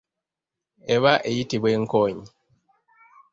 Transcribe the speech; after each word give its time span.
Eba 0.93 1.11
eyitibwa 1.29 1.69
enkoonyi. 1.77 2.25